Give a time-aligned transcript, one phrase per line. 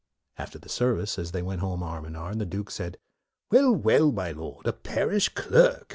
[0.35, 2.97] After the service, as they went home arm in arm, the Duke said,
[3.51, 4.11] "Well, well!
[4.11, 5.89] my Lord, a parish clerk!